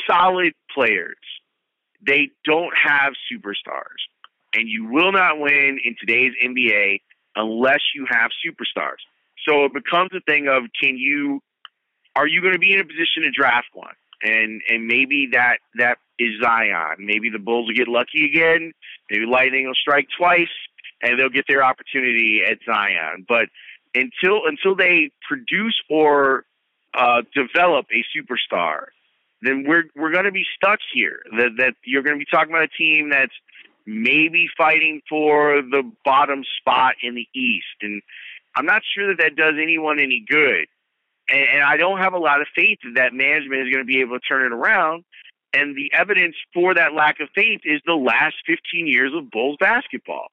[0.07, 1.17] solid players.
[2.05, 4.01] They don't have superstars.
[4.53, 7.01] And you will not win in today's NBA
[7.35, 9.01] unless you have superstars.
[9.47, 11.41] So it becomes a thing of can you
[12.15, 13.93] are you going to be in a position to draft one?
[14.23, 16.97] And and maybe that that is Zion.
[16.99, 18.71] Maybe the Bulls will get lucky again.
[19.09, 20.53] Maybe Lightning will strike twice,
[21.01, 23.25] and they'll get their opportunity at Zion.
[23.27, 23.49] But
[23.93, 26.45] until until they produce or
[26.97, 28.87] uh, develop a superstar,
[29.41, 31.19] then we're we're going to be stuck here.
[31.37, 33.33] That that you're going to be talking about a team that's
[33.85, 38.01] maybe fighting for the bottom spot in the East, and
[38.55, 40.67] I'm not sure that that does anyone any good.
[41.29, 43.87] And, and I don't have a lot of faith that that management is going to
[43.87, 45.03] be able to turn it around
[45.55, 49.57] and the evidence for that lack of faith is the last 15 years of Bulls
[49.59, 50.27] basketball.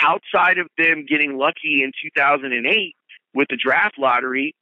[0.00, 2.96] Outside of them getting lucky in 2008
[3.34, 4.54] with the draft lottery,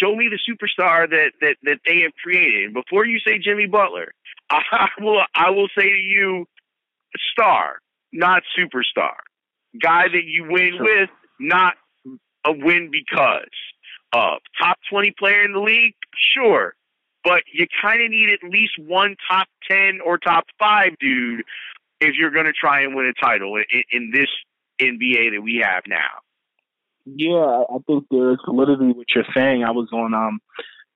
[0.00, 2.64] show me the superstar that, that, that they have created.
[2.64, 4.12] And before you say Jimmy Butler,
[4.50, 6.46] I will, I will say to you,
[7.32, 7.76] star,
[8.12, 9.16] not superstar.
[9.80, 10.84] Guy that you win sure.
[10.84, 11.74] with, not
[12.44, 13.48] a win because
[14.14, 14.40] of.
[14.60, 15.94] Top 20 player in the league?
[16.34, 16.74] Sure
[17.24, 21.42] but you kind of need at least one top 10 or top five dude
[22.00, 24.28] if you're going to try and win a title in, in this
[24.80, 26.20] NBA that we have now.
[27.04, 29.64] Yeah, I think there is validity what you're saying.
[29.64, 30.40] I was on um,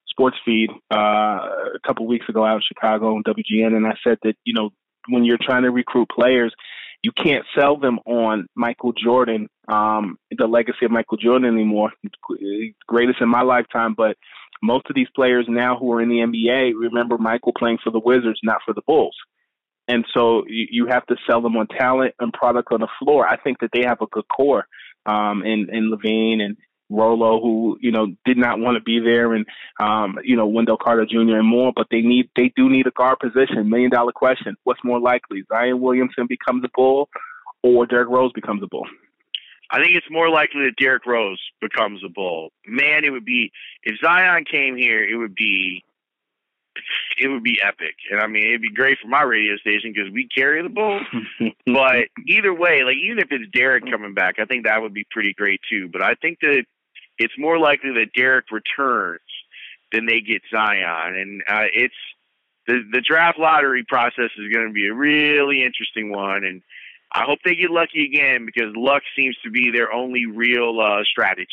[0.08, 4.18] Sports Feed uh, a couple weeks ago out in Chicago on WGN, and I said
[4.22, 4.70] that you know
[5.08, 6.54] when you're trying to recruit players,
[7.02, 11.92] you can't sell them on Michael Jordan, um, the legacy of Michael Jordan anymore.
[12.86, 14.16] Greatest in my lifetime, but
[14.62, 18.01] most of these players now who are in the NBA remember Michael playing for the
[18.01, 19.16] Wizards, not for the Bulls.
[19.88, 23.27] And so you, you have to sell them on talent and product on the floor.
[23.27, 24.66] I think that they have a good core.
[25.07, 26.57] um, and and LaVine and
[26.88, 29.47] Rolo, who you know did not want to be there, and
[29.81, 31.38] um, you know Wendell Carter Jr.
[31.38, 31.73] and more.
[31.75, 33.71] But they need they do need a guard position.
[33.71, 37.09] Million dollar question: What's more likely, Zion Williamson becomes a bull,
[37.62, 38.87] or Derrick Rose becomes a bull?
[39.70, 42.50] I think it's more likely that Derrick Rose becomes a bull.
[42.66, 43.50] Man, it would be
[43.83, 45.83] if Zion came here, it would be
[47.18, 47.96] it would be epic.
[48.11, 51.00] And I mean, it'd be great for my radio station because we carry the bull.
[51.66, 55.07] but either way, like even if it's Derrick coming back, I think that would be
[55.11, 55.88] pretty great too.
[55.92, 56.64] But I think that
[57.18, 59.20] it's more likely that Derrick returns
[59.92, 61.94] than they get Zion, and uh, it's
[62.66, 66.62] the the draft lottery process is going to be a really interesting one, and
[67.12, 71.03] I hope they get lucky again because luck seems to be their only real uh,
[71.05, 71.49] strategy.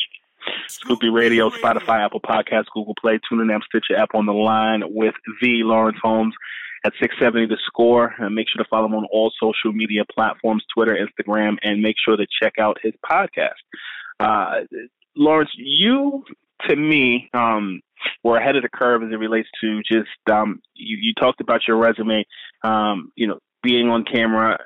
[0.68, 4.82] Scoop B Radio, Spotify, Apple Podcasts, Google Play, TuneIn app, Stitcher app on the line
[4.84, 6.34] with the Lawrence Holmes
[6.84, 8.14] at 670 The Score.
[8.18, 11.96] And make sure to follow him on all social media platforms, Twitter, Instagram, and make
[12.04, 13.52] sure to check out his podcast.
[14.20, 14.64] Uh,
[15.16, 16.24] Lawrence, you
[16.68, 17.80] to me um,
[18.22, 21.62] were ahead of the curve as it relates to just um, you, you talked about
[21.66, 22.24] your resume,
[22.62, 24.58] um, you know, being on camera,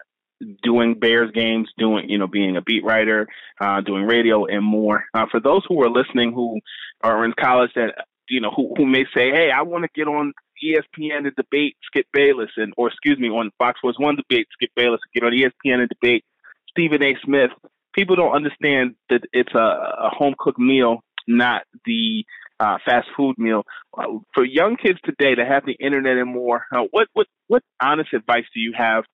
[0.63, 3.27] doing Bears games, doing you know being a beat writer,
[3.61, 5.05] uh, doing radio and more.
[5.15, 6.61] Uh, for those who are listening who
[7.03, 10.09] are in college that you know who, who may say, hey, I want to get
[10.09, 10.33] on
[10.65, 14.71] ESPN to debate Skip Bayless and or excuse me on Fox Sports One debate Skip
[14.77, 16.25] Bayless, get on ESPN and debate
[16.71, 17.15] Stephen A.
[17.25, 17.51] Smith
[17.99, 22.25] people don't understand that it's a, a home cooked meal, not the
[22.61, 23.65] uh, fast food meal.
[23.97, 27.63] Uh, for young kids today that have the internet and more, uh, what what what
[27.83, 29.05] honest advice do you have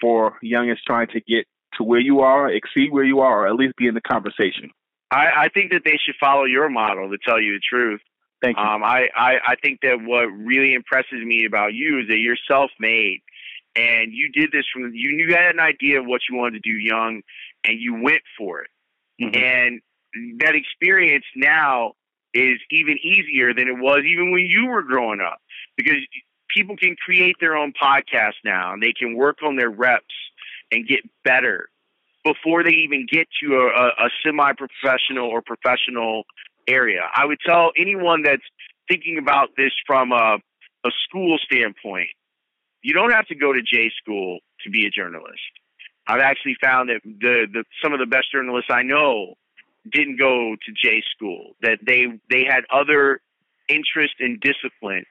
[0.00, 3.54] for youngins trying to get to where you are, exceed where you are, or at
[3.54, 4.70] least be in the conversation?
[5.10, 7.10] I, I think that they should follow your model.
[7.10, 8.00] To tell you the truth,
[8.42, 8.62] thank you.
[8.62, 12.36] Um, I, I I think that what really impresses me about you is that you're
[12.48, 13.20] self-made,
[13.76, 15.10] and you did this from you.
[15.10, 17.22] You had an idea of what you wanted to do young,
[17.64, 18.70] and you went for it.
[19.22, 19.36] Mm-hmm.
[19.36, 21.92] And that experience now
[22.34, 25.38] is even easier than it was even when you were growing up
[25.76, 25.96] because
[26.54, 30.14] people can create their own podcast now and they can work on their reps
[30.72, 31.68] and get better
[32.24, 36.24] before they even get to a, a, a semi professional or professional
[36.66, 37.02] area.
[37.14, 38.42] I would tell anyone that's
[38.88, 40.38] thinking about this from a,
[40.84, 42.08] a school standpoint,
[42.82, 45.40] you don't have to go to J school to be a journalist.
[46.06, 49.34] I've actually found that the, the some of the best journalists I know
[49.90, 51.52] didn't go to J school.
[51.62, 53.20] That they they had other
[53.68, 55.06] interests and disciplines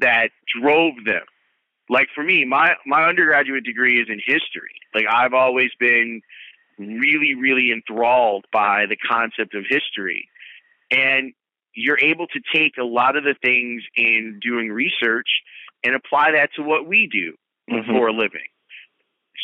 [0.00, 0.28] that
[0.60, 1.24] drove them.
[1.88, 4.80] Like for me, my my undergraduate degree is in history.
[4.94, 6.22] Like I've always been
[6.78, 10.28] really really enthralled by the concept of history.
[10.90, 11.32] And
[11.74, 15.28] you're able to take a lot of the things in doing research
[15.82, 17.34] and apply that to what we do
[17.70, 17.90] mm-hmm.
[17.90, 18.48] for a living.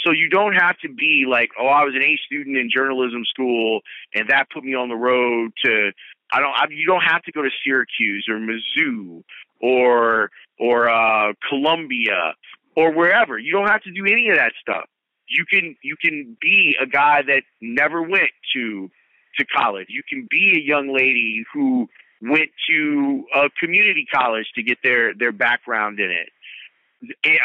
[0.05, 3.25] So you don't have to be like, oh, I was an A student in journalism
[3.29, 3.81] school,
[4.15, 5.93] and that put me on the road to.
[6.33, 6.55] I don't.
[6.55, 9.23] I, you don't have to go to Syracuse or Mizzou
[9.61, 12.35] or or uh, Columbia
[12.77, 13.39] or wherever.
[13.39, 14.89] You don't have to do any of that stuff.
[15.29, 18.91] You can you can be a guy that never went to
[19.39, 19.87] to college.
[19.89, 21.89] You can be a young lady who
[22.21, 26.29] went to a community college to get their their background in it.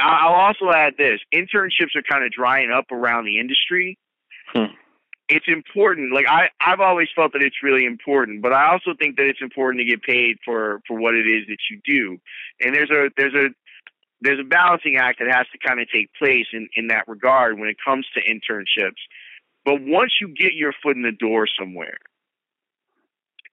[0.02, 3.98] I'll also add this: internships are kind of drying up around the industry.
[4.48, 4.74] Hmm.
[5.28, 6.14] It's important.
[6.14, 9.42] Like I, I've always felt that it's really important, but I also think that it's
[9.42, 12.20] important to get paid for for what it is that you do.
[12.62, 13.50] And there's a there's a
[14.22, 17.60] there's a balancing act that has to kind of take place in in that regard
[17.60, 19.02] when it comes to internships.
[19.66, 21.98] But once you get your foot in the door somewhere,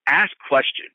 [0.07, 0.91] ask questions.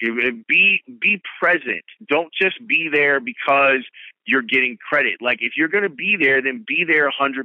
[0.00, 1.84] Be be present.
[2.08, 3.86] Don't just be there because
[4.26, 5.16] you're getting credit.
[5.20, 7.44] Like if you're going to be there, then be there 100%.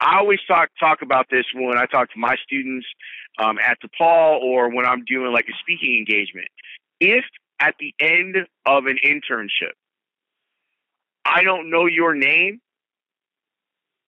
[0.00, 2.86] I always talk talk about this when I talk to my students
[3.38, 6.48] um, at DePaul or when I'm doing like a speaking engagement.
[7.00, 7.24] If
[7.60, 9.72] at the end of an internship,
[11.24, 12.60] I don't know your name,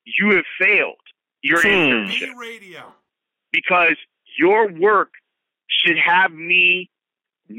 [0.04, 0.96] you have failed
[1.42, 1.68] your hmm.
[1.68, 2.34] internship.
[3.52, 3.96] Because
[4.38, 5.10] your work
[5.68, 6.90] should have me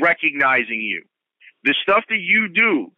[0.01, 1.03] recognizing you.
[1.63, 2.91] The stuff that you do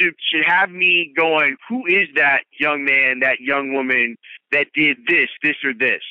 [0.00, 4.16] should should have me going, who is that young man, that young woman
[4.52, 6.02] that did this, this or this?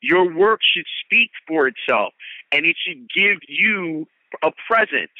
[0.00, 2.12] Your work should speak for itself
[2.52, 4.06] and it should give you
[4.42, 5.10] a presence.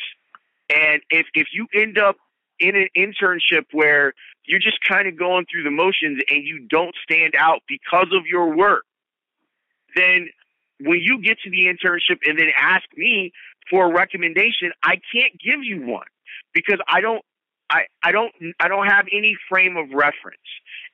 [0.70, 2.16] And if if you end up
[2.60, 4.12] in an internship where
[4.46, 8.26] you're just kind of going through the motions and you don't stand out because of
[8.26, 8.84] your work,
[9.96, 10.28] then
[10.80, 13.32] when you get to the internship and then ask me
[13.70, 16.06] for a recommendation, I can't give you one
[16.52, 17.24] because I don't
[17.70, 20.38] I, I don't I don't have any frame of reference.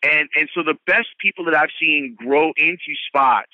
[0.02, 3.50] And and so the best people that I've seen grow into spots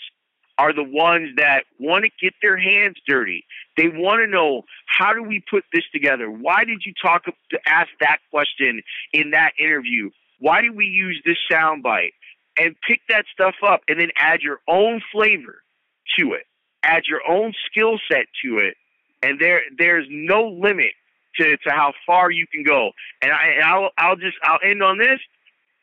[0.58, 3.44] are the ones that want to get their hands dirty.
[3.76, 6.30] They want to know how do we put this together?
[6.30, 10.10] Why did you talk to ask that question in that interview?
[10.38, 12.12] Why did we use this soundbite?
[12.58, 15.62] And pick that stuff up and then add your own flavor
[16.18, 16.44] to it.
[16.82, 18.76] Add your own skill set to it.
[19.22, 20.92] And there there's no limit
[21.38, 22.90] to, to how far you can go.
[23.22, 25.20] And I I'll I'll just I'll end on this.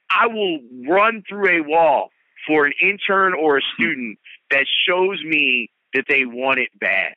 [0.10, 2.10] I will run through a wall
[2.48, 4.20] for an intern or a student
[4.52, 7.13] that shows me that they want it bad.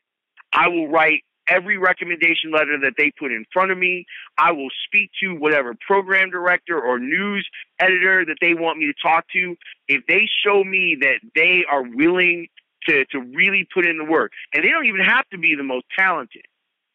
[0.53, 4.05] I will write every recommendation letter that they put in front of me.
[4.39, 7.47] I will speak to whatever program director or news
[7.79, 9.57] editor that they want me to talk to.
[9.89, 12.49] If they show me that they are willing
[12.89, 15.65] to, to really put in the work, and they don't even have to be the
[15.65, 16.43] most talented,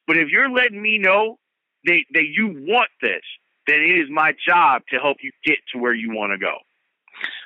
[0.07, 1.37] but if you're letting me know
[1.85, 3.21] that, that you want this,
[3.67, 6.55] then it is my job to help you get to where you want to go.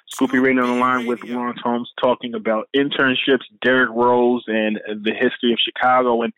[0.08, 4.80] Scoop B Radio on the line with Lawrence Holmes talking about internships, Derrick Rose, and
[4.88, 6.22] the history of Chicago.
[6.22, 6.32] And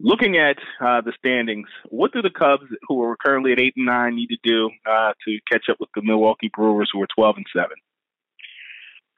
[0.00, 3.86] looking at uh, the standings, what do the Cubs, who are currently at eight and
[3.86, 7.36] nine, need to do uh, to catch up with the Milwaukee Brewers, who are twelve
[7.36, 7.76] and seven?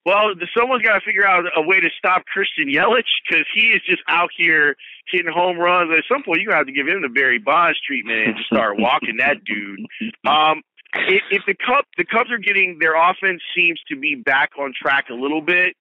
[0.05, 3.81] Well, someone's got to figure out a way to stop Christian Yelich because he is
[3.87, 4.77] just out here
[5.11, 5.91] hitting home runs.
[5.97, 8.79] At some point, gonna have to give him the Barry Bonds treatment and just start
[8.79, 9.81] walking that dude.
[10.27, 10.63] Um,
[10.95, 14.73] if, if the Cubs the Cubs are getting their offense seems to be back on
[14.81, 15.75] track a little bit,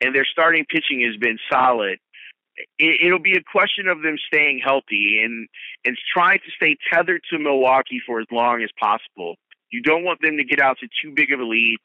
[0.00, 1.98] and their starting pitching has been solid.
[2.78, 5.48] It, it'll be a question of them staying healthy and
[5.86, 9.36] and trying to stay tethered to Milwaukee for as long as possible.
[9.72, 11.78] You don't want them to get out to too big of a lead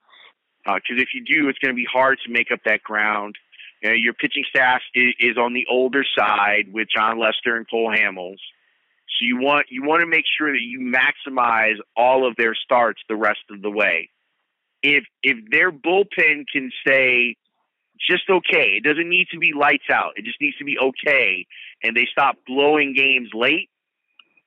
[0.66, 3.36] because uh, if you do, it's going to be hard to make up that ground.
[3.82, 7.70] You know, your pitching staff is, is on the older side with Jon Lester and
[7.70, 8.40] Cole Hamels.
[9.08, 13.00] So you want you want to make sure that you maximize all of their starts
[13.08, 14.10] the rest of the way.
[14.82, 17.38] If if their bullpen can stay
[18.10, 20.14] just okay, it doesn't need to be lights out.
[20.16, 21.46] It just needs to be okay,
[21.82, 23.70] and they stop blowing games late.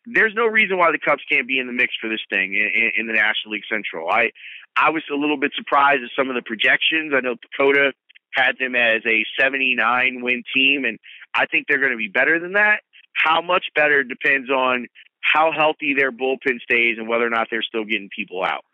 [0.05, 2.93] There's no reason why the Cubs can't be in the mix for this thing in,
[2.97, 4.11] in the National League Central.
[4.11, 4.31] I
[4.81, 7.13] I was a little bit surprised at some of the projections.
[7.15, 7.93] I know PECOTA
[8.35, 10.99] had them as a 79 win team, and
[11.35, 12.81] I think they're going to be better than that.
[13.15, 14.87] How much better depends on
[15.21, 18.65] how healthy their bullpen stays and whether or not they're still getting people out.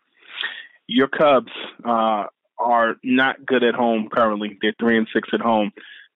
[0.87, 1.51] Your Cubs
[1.83, 2.25] uh,
[2.59, 4.57] are not good at home currently.
[4.61, 5.71] They're three and six at home.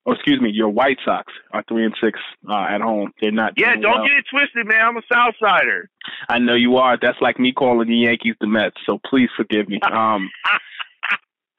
[0.10, 2.20] Or excuse me, your White Sox are three and six
[2.50, 3.12] uh, at home.
[3.22, 3.54] They're not.
[3.58, 4.04] Yeah, don't well.
[4.08, 4.82] get it twisted, man.
[4.82, 5.90] I'm a South Sider.
[6.28, 6.98] I know you are.
[7.00, 8.76] That's like me calling the Yankees the Mets.
[8.86, 9.80] So please forgive me.
[9.90, 10.30] Um,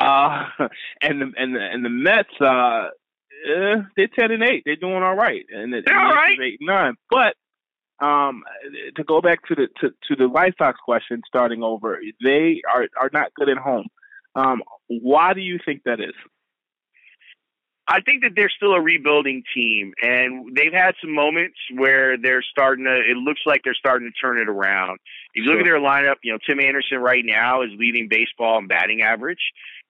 [0.01, 0.47] uh,
[1.03, 4.63] and the and the and the Mets, uh, uh, they're ten and eight.
[4.65, 6.39] They're doing all right, and they're all right.
[6.41, 7.35] Eight and nine, but
[8.05, 8.43] um,
[8.97, 12.89] to go back to the to, to the White Sox question, starting over, they are
[13.01, 13.89] are not good at home.
[14.35, 16.15] Um, why do you think that is?
[17.91, 22.43] I think that they're still a rebuilding team, and they've had some moments where they're
[22.49, 22.95] starting to.
[22.95, 25.01] It looks like they're starting to turn it around.
[25.35, 25.55] If you sure.
[25.55, 29.03] look at their lineup, you know Tim Anderson right now is leading baseball in batting
[29.03, 29.43] average,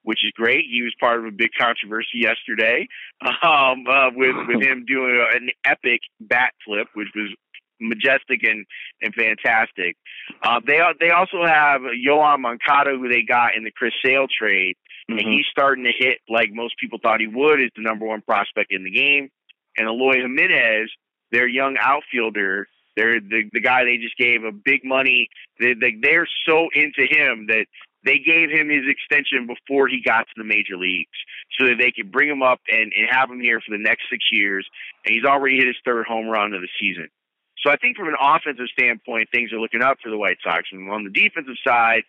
[0.03, 0.65] which is great.
[0.71, 2.89] He was part of a big controversy yesterday
[3.43, 7.37] um, uh, with with him doing an epic bat flip, which was
[7.81, 8.65] majestic and
[9.03, 9.97] and fantastic.
[10.43, 14.77] Uh, they they also have Yoan Moncada, who they got in the Chris Sale trade,
[15.11, 15.19] mm-hmm.
[15.19, 17.61] and he's starting to hit like most people thought he would.
[17.61, 19.31] Is the number one prospect in the game,
[19.77, 20.91] and Eloy Jimenez,
[21.33, 22.67] their young outfielder.
[22.97, 25.29] They're the the guy they just gave a big money.
[25.61, 27.67] They, they they're so into him that
[28.05, 31.17] they gave him his extension before he got to the major leagues
[31.59, 34.05] so that they could bring him up and, and have him here for the next
[34.11, 34.67] six years.
[35.05, 37.09] And he's already hit his third home run of the season.
[37.63, 40.65] So I think from an offensive standpoint, things are looking up for the White Sox.
[40.73, 42.05] And on the defensive side,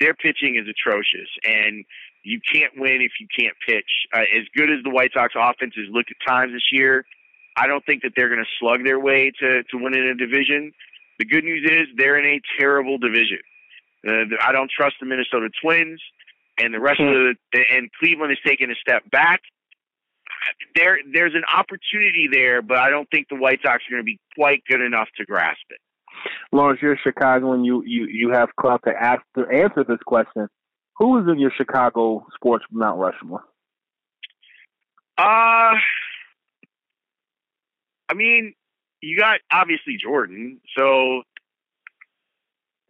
[0.00, 1.30] their pitching is atrocious.
[1.44, 1.84] And
[2.22, 3.90] you can't win if you can't pitch.
[4.12, 7.04] Uh, as good as the White Sox offense has looked at times this year,
[7.56, 10.72] I don't think that they're going to slug their way to, to winning a division.
[11.18, 13.40] The good news is they're in a terrible division.
[14.06, 16.00] Uh, I don't trust the Minnesota Twins,
[16.58, 17.34] and the rest of the
[17.70, 19.40] and Cleveland is taking a step back
[20.74, 24.04] there there's an opportunity there, but I don't think the White Sox are going to
[24.04, 25.78] be quite good enough to grasp it.
[26.52, 27.64] Lawrence, you're Chicagoan.
[27.64, 30.48] You you you have club to ask to answer this question.
[30.98, 33.44] Who is in your Chicago sports Mount Rushmore?
[35.16, 35.74] Uh
[38.10, 38.54] I mean,
[39.02, 40.60] you got obviously Jordan.
[40.76, 41.22] So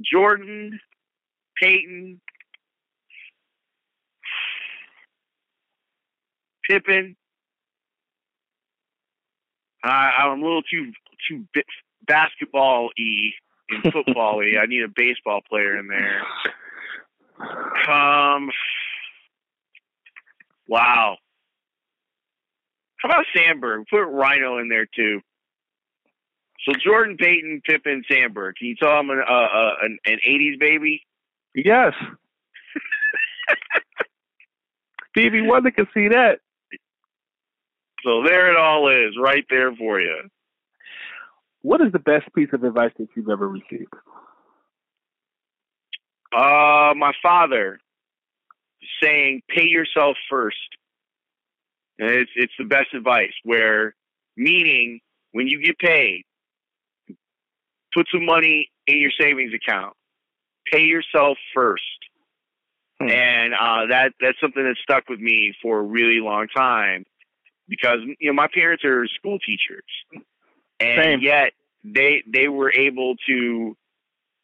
[0.00, 0.78] Jordan,
[1.60, 2.20] Payton,
[6.68, 7.16] Pippen,
[9.82, 10.92] I'm a little too
[11.28, 11.44] too
[12.06, 13.32] basketball y
[13.70, 14.54] and football y.
[14.60, 16.22] I need a baseball player in there.
[17.40, 18.50] Um,
[20.66, 21.16] wow.
[22.98, 23.86] How about Sandberg?
[23.90, 25.20] Put Ryno in there too.
[26.66, 28.56] So Jordan, Payton, Pippen, Sandberg.
[28.56, 31.06] Can you tell I'm an, uh, uh, an, an '80s baby?
[31.54, 31.92] Yes.
[35.10, 36.40] Stevie Wonder can see that.
[38.04, 40.28] So there it all is, right there for you.
[41.62, 43.92] What is the best piece of advice that you've ever received?
[46.32, 47.78] Uh, my father
[49.02, 50.56] saying, "Pay yourself first.
[51.98, 53.32] And it's it's the best advice.
[53.44, 53.94] Where
[54.36, 55.00] meaning,
[55.32, 56.24] when you get paid,
[57.92, 59.94] put some money in your savings account.
[60.70, 61.82] Pay yourself first.
[63.00, 63.08] Hmm.
[63.08, 67.04] And uh, that that's something that stuck with me for a really long time
[67.68, 69.84] because you know my parents are school teachers,
[70.80, 71.20] and Same.
[71.20, 71.52] yet
[71.84, 73.76] they they were able to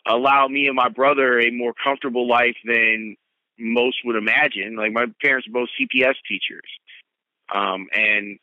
[0.07, 3.17] allow me and my brother a more comfortable life than
[3.59, 4.77] most would imagine.
[4.77, 6.69] Like my parents are both CPS teachers,
[7.55, 8.39] um, and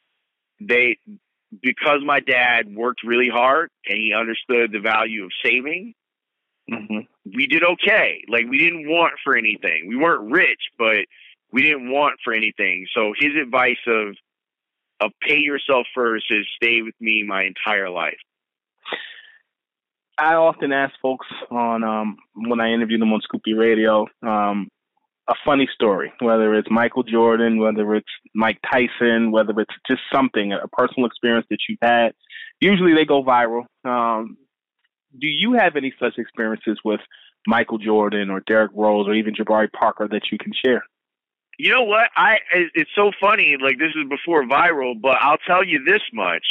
[0.59, 0.97] they
[1.62, 5.93] because my dad worked really hard and he understood the value of saving.
[6.72, 6.99] Mm-hmm.
[7.36, 8.24] We did okay.
[8.30, 9.88] Like we didn't want for anything.
[9.88, 11.05] We weren't rich, but
[11.51, 12.88] we didn't want for anything.
[12.95, 14.16] So his advice of
[15.01, 18.20] of pay yourself first has stayed with me my entire life.
[20.18, 24.68] I often ask folks on um, when I interview them on Scoop B Radio um,
[25.28, 30.51] a funny story, whether it's Michael Jordan, whether it's Mike Tyson, whether it's just something,
[30.51, 32.14] a personal experience that you've had.
[32.59, 33.66] Usually they go viral.
[33.86, 34.38] Um,
[35.20, 36.99] do you have any such experiences with
[37.47, 40.84] Michael Jordan or Derrick Rose or even Jabari Parker that you can share?
[41.57, 42.09] You know what?
[42.16, 42.38] I
[42.74, 43.55] it's so funny.
[43.62, 46.43] Like this is before viral, but I'll tell you this much.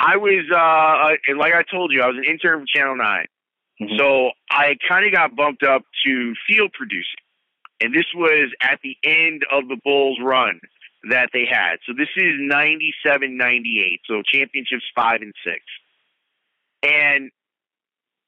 [0.00, 3.26] I was, uh, and like I told you, I was an intern for Channel 9.
[3.82, 3.96] Mm-hmm.
[3.98, 7.20] So I kind of got bumped up to field producing.
[7.82, 10.60] And this was at the end of the Bulls run
[11.10, 11.76] that they had.
[11.86, 14.00] So this is 97 98.
[14.06, 15.60] So championships five and six.
[16.82, 17.30] And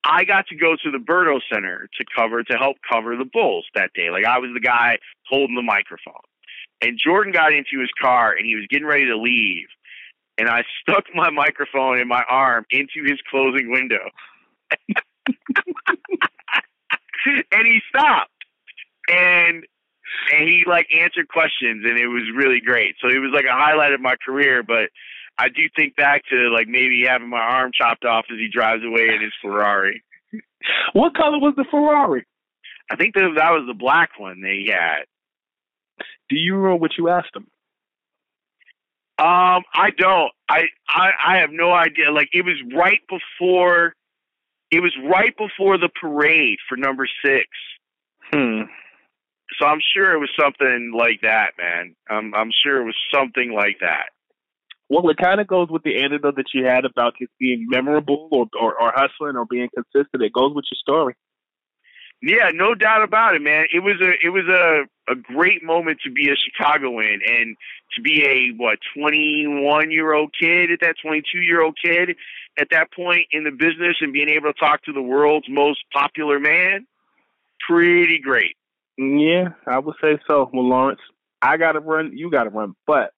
[0.04, 3.66] I got to go to the Berto Center to cover, to help cover the Bulls
[3.74, 4.10] that day.
[4.10, 4.98] Like I was the guy
[5.28, 6.24] holding the microphone.
[6.80, 9.68] And Jordan got into his car and he was getting ready to leave
[10.42, 14.10] and I stuck my microphone in my arm into his closing window.
[17.52, 18.32] and he stopped.
[19.08, 19.64] And
[20.32, 22.96] and he like answered questions and it was really great.
[23.00, 24.90] So it was like a highlight of my career, but
[25.38, 28.82] I do think back to like maybe having my arm chopped off as he drives
[28.84, 30.02] away in his Ferrari.
[30.92, 32.26] What color was the Ferrari?
[32.90, 35.04] I think that that was the black one they had.
[36.28, 37.46] Do you remember what you asked him?
[39.22, 40.32] Um, I don't.
[40.48, 42.10] I, I I have no idea.
[42.10, 43.92] Like it was right before,
[44.72, 47.46] it was right before the parade for number six.
[48.32, 48.62] Hmm.
[49.60, 51.94] So I'm sure it was something like that, man.
[52.10, 54.06] I'm I'm sure it was something like that.
[54.88, 58.28] Well, it kind of goes with the anecdote that you had about just being memorable
[58.32, 60.22] or, or, or hustling or being consistent.
[60.22, 61.14] It goes with your story.
[62.20, 63.66] Yeah, no doubt about it, man.
[63.72, 67.56] It was a it was a a great moment to be a Chicagoan and
[67.94, 72.16] to be a what 21 year old kid at that 22 year old kid
[72.58, 75.80] at that point in the business and being able to talk to the world's most
[75.92, 76.86] popular man.
[77.68, 78.56] Pretty great.
[78.98, 80.50] Yeah, I would say so.
[80.52, 81.00] Well, Lawrence,
[81.40, 82.16] I got to run.
[82.16, 83.12] You got to run, but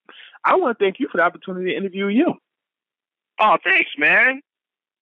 [0.44, 2.34] I want to thank you for the opportunity to interview you.
[3.40, 4.40] Oh, thanks, man.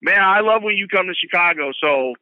[0.01, 1.70] Man, I love when you come to Chicago.
[1.80, 2.14] So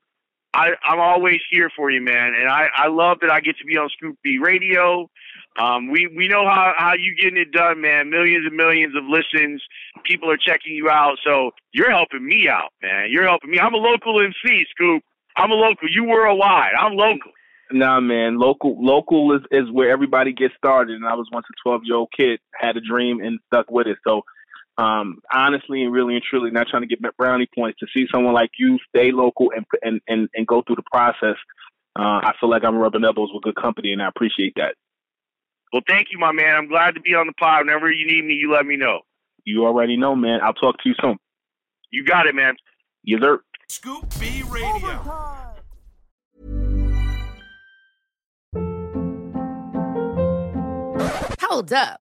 [0.53, 2.33] I, I'm always here for you, man.
[2.39, 5.09] And I, I love that I get to be on Scoop B Radio.
[5.59, 8.11] Um, we, we know how, how you getting it done, man.
[8.11, 9.63] Millions and millions of listens.
[10.05, 11.19] People are checking you out.
[11.25, 13.09] So you're helping me out, man.
[13.11, 13.59] You're helping me.
[13.61, 15.03] I'm a local MC, Scoop.
[15.37, 15.89] I'm a local.
[15.89, 16.73] You worldwide.
[16.79, 17.31] I'm local.
[17.73, 18.39] Nah, man.
[18.39, 20.97] Local, local is, is where everybody gets started.
[20.97, 23.87] And I was once a 12 year old kid, had a dream and stuck with
[23.87, 23.99] it.
[24.07, 24.23] So
[24.81, 28.33] um, honestly and really and truly, not trying to get brownie points, to see someone
[28.33, 31.37] like you stay local and and and, and go through the process,
[31.99, 34.75] uh, I feel like I'm rubbing elbows with good company, and I appreciate that.
[35.73, 36.55] Well, thank you, my man.
[36.57, 37.67] I'm glad to be on the pod.
[37.67, 39.01] Whenever you need me, you let me know.
[39.45, 40.41] You already know, man.
[40.43, 41.19] I'll talk to you soon.
[41.91, 42.55] You got it, man.
[43.05, 43.43] Yes, sir.
[43.69, 44.99] Scoop B Radio.
[51.41, 52.01] Hold up.